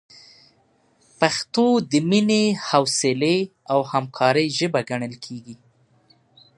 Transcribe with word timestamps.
پښتو 1.19 1.65
د 1.91 1.93
مینې، 2.09 2.43
حوصلې، 2.67 3.37
او 3.71 3.79
همکارۍ 3.91 4.47
ژبه 4.57 4.79
ګڼل 4.89 5.13
کېږي. 5.25 5.55